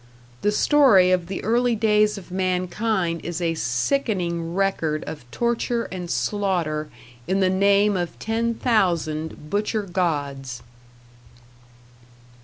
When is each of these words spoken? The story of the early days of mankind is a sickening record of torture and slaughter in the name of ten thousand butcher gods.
The 0.41 0.51
story 0.51 1.11
of 1.11 1.27
the 1.27 1.43
early 1.43 1.75
days 1.75 2.17
of 2.17 2.31
mankind 2.31 3.21
is 3.23 3.39
a 3.39 3.53
sickening 3.53 4.55
record 4.55 5.03
of 5.05 5.29
torture 5.29 5.83
and 5.91 6.09
slaughter 6.09 6.89
in 7.27 7.39
the 7.39 7.51
name 7.51 7.95
of 7.95 8.17
ten 8.17 8.55
thousand 8.55 9.51
butcher 9.51 9.83
gods. 9.83 10.63